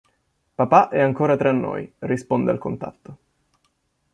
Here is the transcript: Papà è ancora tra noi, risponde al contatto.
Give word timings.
Papà 0.55 0.89
è 0.89 0.99
ancora 0.99 1.37
tra 1.37 1.51
noi, 1.51 1.93
risponde 1.99 2.49
al 2.49 2.57
contatto. 2.57 3.17